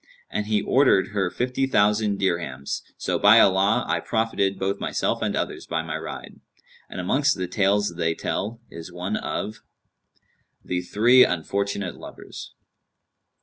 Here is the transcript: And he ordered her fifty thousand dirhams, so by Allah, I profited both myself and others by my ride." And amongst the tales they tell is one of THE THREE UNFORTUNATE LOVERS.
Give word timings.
And 0.31 0.47
he 0.47 0.63
ordered 0.63 1.09
her 1.09 1.29
fifty 1.29 1.67
thousand 1.67 2.17
dirhams, 2.19 2.81
so 2.97 3.19
by 3.19 3.39
Allah, 3.39 3.85
I 3.87 3.99
profited 3.99 4.57
both 4.57 4.79
myself 4.79 5.21
and 5.21 5.35
others 5.35 5.67
by 5.67 5.83
my 5.83 5.95
ride." 5.95 6.39
And 6.89 6.99
amongst 6.99 7.37
the 7.37 7.45
tales 7.45 7.93
they 7.95 8.15
tell 8.15 8.59
is 8.71 8.91
one 8.91 9.15
of 9.15 9.61
THE 10.65 10.81
THREE 10.81 11.23
UNFORTUNATE 11.27 11.97
LOVERS. 11.97 12.55